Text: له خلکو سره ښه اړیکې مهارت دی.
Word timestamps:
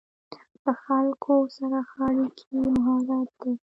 له 0.63 0.73
خلکو 0.83 1.33
سره 1.57 1.79
ښه 1.89 1.99
اړیکې 2.09 2.49
مهارت 2.73 3.29
دی. 3.41 3.53